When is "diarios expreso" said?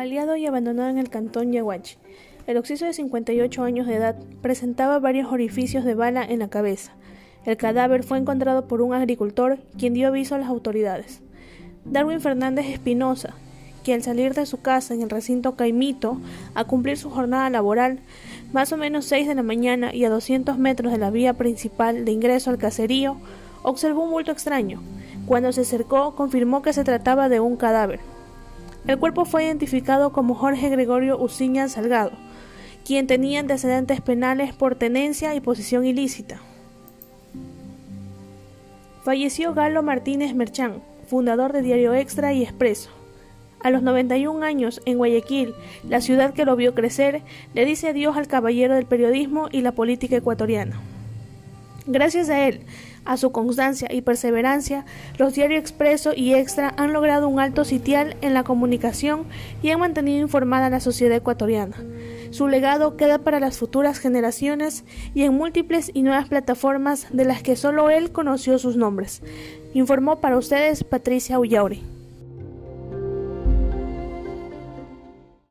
55.34-56.12